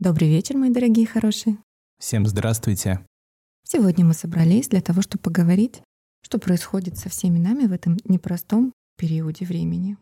Добрый 0.00 0.30
вечер, 0.30 0.56
мои 0.56 0.70
дорогие 0.70 1.06
хорошие. 1.06 1.58
Всем 1.98 2.26
здравствуйте. 2.26 3.04
Сегодня 3.64 4.02
мы 4.06 4.14
собрались 4.14 4.66
для 4.68 4.80
того, 4.80 5.02
чтобы 5.02 5.20
поговорить, 5.20 5.82
что 6.22 6.38
происходит 6.38 6.96
со 6.96 7.10
всеми 7.10 7.38
нами 7.38 7.66
в 7.66 7.72
этом 7.72 7.98
непростом 8.06 8.72
периоде 8.96 9.44
времени. 9.44 9.98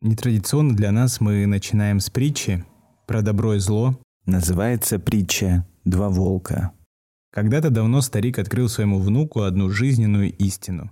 Нетрадиционно 0.00 0.74
для 0.74 0.90
нас 0.90 1.20
мы 1.20 1.46
начинаем 1.46 2.00
с 2.00 2.10
притчи 2.10 2.64
про 3.06 3.22
добро 3.22 3.54
и 3.54 3.58
зло. 3.60 3.96
Называется 4.26 4.98
притча 4.98 5.68
«Два 5.84 6.08
волка». 6.08 6.72
Когда-то 7.30 7.70
давно 7.70 8.00
старик 8.00 8.40
открыл 8.40 8.68
своему 8.68 8.98
внуку 8.98 9.42
одну 9.42 9.70
жизненную 9.70 10.36
истину. 10.36 10.90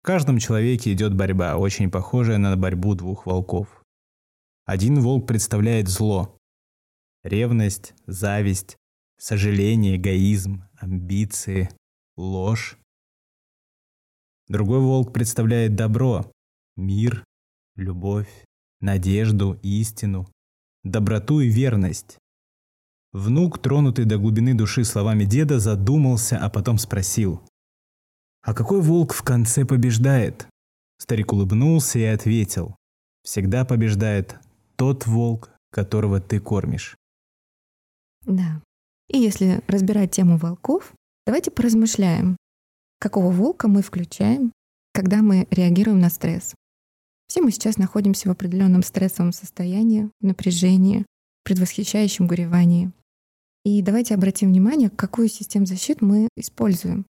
В 0.00 0.06
каждом 0.06 0.38
человеке 0.38 0.92
идет 0.92 1.16
борьба, 1.16 1.56
очень 1.56 1.90
похожая 1.90 2.38
на 2.38 2.56
борьбу 2.56 2.94
двух 2.94 3.26
волков. 3.26 3.82
Один 4.64 5.00
волк 5.00 5.26
представляет 5.26 5.88
зло. 5.88 6.38
Ревность, 7.24 7.94
зависть, 8.06 8.76
сожаление, 9.16 9.96
эгоизм, 9.96 10.64
амбиции, 10.76 11.70
ложь. 12.18 12.76
Другой 14.46 14.80
волк 14.80 15.14
представляет 15.14 15.74
добро, 15.74 16.30
мир, 16.76 17.24
любовь, 17.76 18.28
надежду, 18.80 19.58
истину, 19.62 20.28
доброту 20.82 21.40
и 21.40 21.48
верность. 21.48 22.18
Внук, 23.12 23.58
тронутый 23.58 24.04
до 24.04 24.18
глубины 24.18 24.52
души 24.52 24.84
словами 24.84 25.24
деда, 25.24 25.58
задумался, 25.58 26.36
а 26.36 26.50
потом 26.50 26.76
спросил. 26.76 27.40
«А 28.42 28.52
какой 28.52 28.82
волк 28.82 29.14
в 29.14 29.22
конце 29.22 29.64
побеждает?» 29.64 30.46
Старик 30.98 31.32
улыбнулся 31.32 31.98
и 31.98 32.04
ответил. 32.04 32.76
«Всегда 33.22 33.64
побеждает 33.64 34.36
тот 34.76 35.06
волк, 35.06 35.54
которого 35.70 36.20
ты 36.20 36.38
кормишь». 36.38 36.98
Да. 38.26 38.62
И 39.08 39.18
если 39.18 39.62
разбирать 39.66 40.12
тему 40.12 40.36
волков, 40.36 40.92
давайте 41.26 41.50
поразмышляем, 41.50 42.36
какого 42.98 43.30
волка 43.30 43.68
мы 43.68 43.82
включаем, 43.82 44.52
когда 44.92 45.22
мы 45.22 45.46
реагируем 45.50 46.00
на 46.00 46.08
стресс. 46.08 46.54
Все 47.26 47.42
мы 47.42 47.50
сейчас 47.50 47.78
находимся 47.78 48.28
в 48.28 48.32
определенном 48.32 48.82
стрессовом 48.82 49.32
состоянии, 49.32 50.10
напряжении, 50.20 51.04
предвосхищающем 51.42 52.26
горевании. 52.26 52.92
И 53.64 53.82
давайте 53.82 54.14
обратим 54.14 54.48
внимание, 54.48 54.90
какую 54.90 55.28
систему 55.28 55.66
защиты 55.66 56.04
мы 56.04 56.28
используем. 56.36 57.06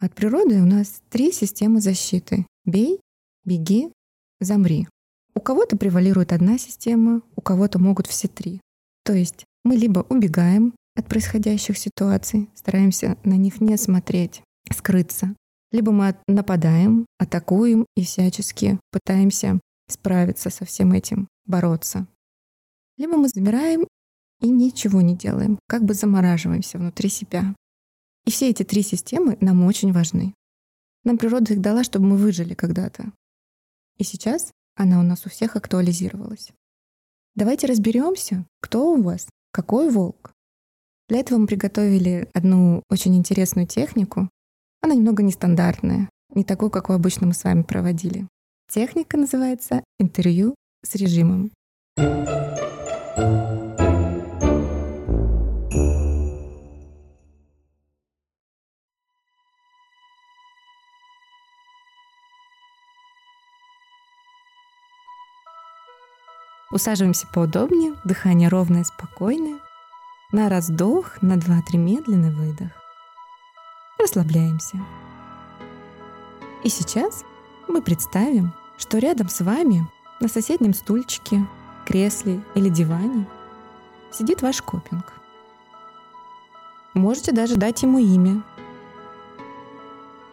От 0.00 0.14
природы 0.14 0.60
у 0.60 0.66
нас 0.66 1.00
три 1.10 1.30
системы 1.32 1.80
защиты. 1.80 2.44
Бей, 2.64 3.00
беги, 3.44 3.92
замри. 4.40 4.88
У 5.34 5.40
кого-то 5.40 5.76
превалирует 5.76 6.32
одна 6.32 6.58
система, 6.58 7.22
у 7.36 7.40
кого-то 7.40 7.78
могут 7.78 8.08
все 8.08 8.28
три. 8.28 8.60
То 9.04 9.12
есть 9.12 9.44
мы 9.64 9.76
либо 9.76 10.00
убегаем 10.08 10.74
от 10.94 11.08
происходящих 11.08 11.78
ситуаций, 11.78 12.50
стараемся 12.54 13.16
на 13.24 13.34
них 13.34 13.60
не 13.60 13.76
смотреть, 13.76 14.42
скрыться, 14.70 15.34
либо 15.70 15.90
мы 15.90 16.14
нападаем, 16.28 17.06
атакуем 17.18 17.86
и 17.96 18.04
всячески 18.04 18.78
пытаемся 18.90 19.58
справиться 19.88 20.50
со 20.50 20.64
всем 20.64 20.92
этим, 20.92 21.28
бороться. 21.46 22.06
Либо 22.98 23.16
мы 23.16 23.28
замираем 23.28 23.86
и 24.40 24.48
ничего 24.48 25.00
не 25.00 25.16
делаем, 25.16 25.58
как 25.66 25.84
бы 25.84 25.94
замораживаемся 25.94 26.78
внутри 26.78 27.08
себя. 27.08 27.54
И 28.26 28.30
все 28.30 28.50
эти 28.50 28.62
три 28.62 28.82
системы 28.82 29.38
нам 29.40 29.64
очень 29.64 29.92
важны. 29.92 30.34
Нам 31.04 31.18
природа 31.18 31.54
их 31.54 31.60
дала, 31.60 31.84
чтобы 31.84 32.06
мы 32.06 32.16
выжили 32.16 32.54
когда-то. 32.54 33.12
И 33.98 34.04
сейчас 34.04 34.52
она 34.76 35.00
у 35.00 35.02
нас 35.02 35.26
у 35.26 35.30
всех 35.30 35.56
актуализировалась. 35.56 36.52
Давайте 37.34 37.66
разберемся, 37.66 38.46
кто 38.60 38.92
у 38.92 39.02
вас, 39.02 39.26
какой 39.52 39.90
волк. 39.90 40.32
Для 41.08 41.20
этого 41.20 41.38
мы 41.38 41.46
приготовили 41.46 42.28
одну 42.32 42.82
очень 42.90 43.16
интересную 43.16 43.66
технику, 43.66 44.28
она 44.80 44.94
немного 44.94 45.22
нестандартная, 45.22 46.08
не 46.34 46.42
такую, 46.42 46.70
какую 46.70 46.96
обычно 46.96 47.28
мы 47.28 47.34
с 47.34 47.44
вами 47.44 47.62
проводили. 47.62 48.26
Техника 48.68 49.16
называется 49.16 49.84
интервью 49.98 50.54
с 50.84 50.94
режимом. 50.96 51.52
Усаживаемся 66.72 67.26
поудобнее, 67.26 67.94
дыхание 68.02 68.48
ровное, 68.48 68.84
спокойное. 68.84 69.60
На 70.32 70.48
раздох, 70.48 71.20
на 71.20 71.34
2-3 71.34 71.76
медленный 71.76 72.30
выдох 72.30 72.70
расслабляемся. 74.02 74.78
И 76.64 76.68
сейчас 76.68 77.24
мы 77.68 77.80
представим, 77.82 78.52
что 78.76 78.98
рядом 78.98 79.28
с 79.28 79.40
вами 79.40 79.86
на 80.20 80.28
соседнем 80.28 80.74
стульчике, 80.74 81.46
кресле 81.86 82.42
или 82.54 82.68
диване 82.68 83.26
сидит 84.10 84.42
ваш 84.42 84.60
копинг. 84.62 85.12
Можете 86.94 87.32
даже 87.32 87.56
дать 87.56 87.82
ему 87.82 87.98
имя. 87.98 88.42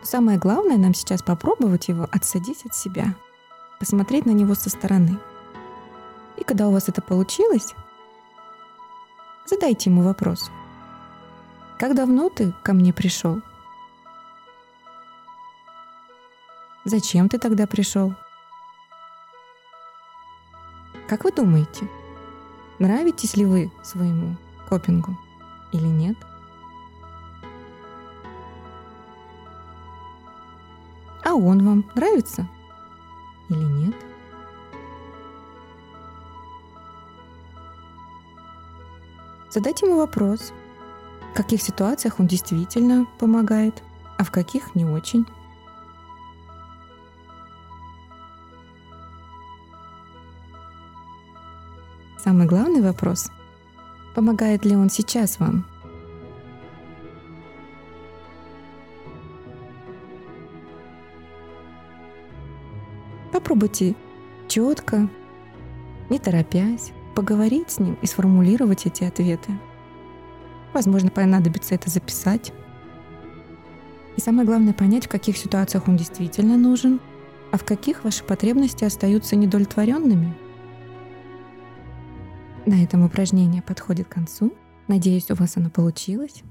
Самое 0.01 0.37
главное 0.37 0.77
нам 0.77 0.93
сейчас 0.93 1.21
попробовать 1.21 1.87
его 1.87 2.07
отсадить 2.11 2.65
от 2.65 2.75
себя, 2.75 3.15
посмотреть 3.79 4.25
на 4.25 4.31
него 4.31 4.55
со 4.55 4.69
стороны. 4.69 5.17
И 6.39 6.43
когда 6.45 6.69
у 6.69 6.71
вас 6.71 6.87
это 6.87 7.01
получилось, 7.01 7.75
задайте 9.45 9.89
ему 9.89 10.03
вопрос. 10.03 10.49
Как 11.77 11.95
давно 11.95 12.29
ты 12.29 12.53
ко 12.63 12.71
мне 12.71 12.93
пришел? 12.93 13.41
Зачем 16.85 17.27
ты 17.27 17.37
тогда 17.37 17.67
пришел? 17.67 18.15
Как 21.09 21.25
вы 21.25 21.31
думаете, 21.31 21.89
нравитесь 22.79 23.35
ли 23.35 23.45
вы 23.45 23.71
своему 23.83 24.37
копингу 24.69 25.17
или 25.73 25.87
нет? 25.87 26.15
А 31.25 31.33
он 31.33 31.65
вам 31.65 31.85
нравится 31.95 32.47
или 33.49 33.63
нет? 33.63 33.95
Задайте 39.49 39.85
ему 39.85 39.97
вопрос, 39.97 40.53
в 41.33 41.35
каких 41.35 41.61
ситуациях 41.61 42.19
он 42.19 42.27
действительно 42.27 43.07
помогает, 43.17 43.83
а 44.17 44.23
в 44.23 44.31
каких 44.31 44.75
не 44.75 44.85
очень. 44.85 45.25
Самый 52.23 52.45
главный 52.45 52.81
вопрос— 52.81 53.31
помогает 54.13 54.65
ли 54.65 54.75
он 54.75 54.89
сейчас 54.89 55.39
вам? 55.39 55.65
Попробуйте 63.31 63.95
четко, 64.47 65.07
не 66.09 66.19
торопясь, 66.19 66.91
поговорить 67.19 67.71
с 67.71 67.79
ним 67.79 67.97
и 68.01 68.05
сформулировать 68.05 68.85
эти 68.85 69.03
ответы. 69.03 69.51
Возможно, 70.73 71.09
понадобится 71.09 71.75
это 71.75 71.89
записать. 71.89 72.53
И 74.17 74.21
самое 74.21 74.45
главное 74.45 74.73
понять, 74.73 75.05
в 75.05 75.09
каких 75.09 75.37
ситуациях 75.37 75.87
он 75.87 75.97
действительно 75.97 76.57
нужен, 76.57 76.99
а 77.51 77.57
в 77.57 77.65
каких 77.65 78.03
ваши 78.03 78.23
потребности 78.23 78.83
остаются 78.83 79.35
недовлетворенными— 79.35 80.35
на 82.69 82.83
этом 82.83 83.03
упражнение 83.03 83.63
подходит 83.63 84.07
к 84.07 84.11
концу. 84.11 84.53
Надеюсь, 84.87 85.31
у 85.31 85.33
вас 85.33 85.57
оно 85.57 85.71
получилось. 85.71 86.43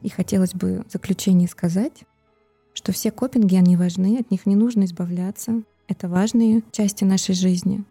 И 0.00 0.08
хотелось 0.08 0.54
бы 0.54 0.84
в 0.88 0.90
заключение 0.90 1.46
сказать, 1.48 2.04
что 2.72 2.92
все 2.92 3.10
копинги, 3.10 3.56
они 3.56 3.76
важны, 3.76 4.16
от 4.18 4.30
них 4.30 4.46
не 4.46 4.56
нужно 4.56 4.84
избавляться. 4.84 5.62
Это 5.86 6.08
важные 6.08 6.62
части 6.72 7.04
нашей 7.04 7.34
жизни. 7.34 7.84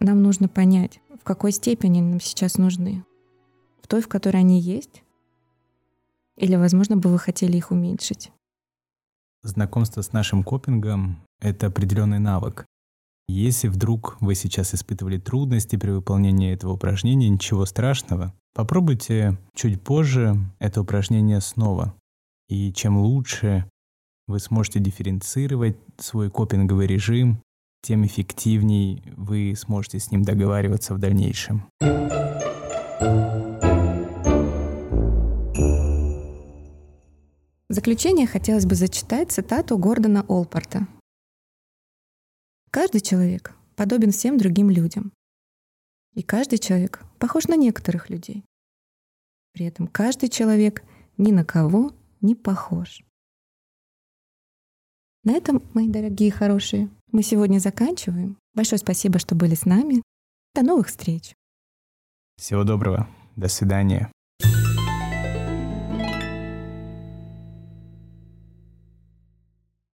Нам 0.00 0.22
нужно 0.22 0.48
понять, 0.48 1.00
в 1.20 1.24
какой 1.24 1.52
степени 1.52 2.00
нам 2.00 2.20
сейчас 2.20 2.58
нужны. 2.58 3.04
В 3.82 3.86
той, 3.86 4.00
в 4.00 4.08
которой 4.08 4.38
они 4.38 4.60
есть, 4.60 5.02
или, 6.36 6.56
возможно, 6.56 6.96
бы 6.96 7.10
вы 7.10 7.18
хотели 7.18 7.56
их 7.56 7.70
уменьшить. 7.70 8.32
Знакомство 9.42 10.00
с 10.02 10.12
нашим 10.12 10.42
копингом— 10.42 11.18
это 11.40 11.66
определенный 11.66 12.18
навык. 12.18 12.66
Если 13.28 13.68
вдруг 13.68 14.16
вы 14.20 14.34
сейчас 14.34 14.74
испытывали 14.74 15.18
трудности 15.18 15.76
при 15.76 15.90
выполнении 15.90 16.52
этого 16.52 16.72
упражнения, 16.72 17.28
ничего 17.28 17.64
страшного. 17.66 18.34
Попробуйте 18.54 19.38
чуть 19.54 19.82
позже 19.82 20.36
это 20.58 20.82
упражнение 20.82 21.40
снова. 21.40 21.94
И 22.48 22.72
чем 22.72 22.98
лучше 22.98 23.68
вы 24.26 24.40
сможете 24.40 24.80
дифференцировать 24.80 25.76
свой 25.98 26.30
копинговый 26.30 26.86
режим, 26.86 27.42
тем 27.84 28.06
эффективнее 28.06 29.02
вы 29.14 29.54
сможете 29.56 29.98
с 29.98 30.10
ним 30.10 30.22
договариваться 30.22 30.94
в 30.94 30.98
дальнейшем. 30.98 31.68
В 37.68 37.72
заключение 37.74 38.26
хотелось 38.26 38.64
бы 38.64 38.74
зачитать 38.74 39.32
цитату 39.32 39.76
Гордона 39.76 40.24
Олпорта. 40.28 40.88
«Каждый 42.70 43.02
человек 43.02 43.54
подобен 43.76 44.12
всем 44.12 44.38
другим 44.38 44.70
людям. 44.70 45.12
И 46.14 46.22
каждый 46.22 46.58
человек 46.58 47.02
похож 47.18 47.48
на 47.48 47.56
некоторых 47.56 48.08
людей. 48.08 48.44
При 49.52 49.66
этом 49.66 49.88
каждый 49.88 50.30
человек 50.30 50.82
ни 51.18 51.32
на 51.32 51.44
кого 51.44 51.92
не 52.22 52.34
похож. 52.34 53.04
На 55.24 55.32
этом, 55.32 55.62
мои 55.74 55.88
дорогие 55.88 56.30
хорошие, 56.30 56.88
мы 57.14 57.22
сегодня 57.22 57.60
заканчиваем. 57.60 58.36
Большое 58.54 58.78
спасибо, 58.78 59.18
что 59.18 59.34
были 59.34 59.54
с 59.54 59.64
нами. 59.64 60.02
До 60.54 60.62
новых 60.62 60.88
встреч. 60.88 61.32
Всего 62.36 62.64
доброго. 62.64 63.08
До 63.36 63.48
свидания. 63.48 64.10